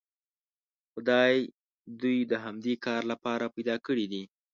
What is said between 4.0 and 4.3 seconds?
دي.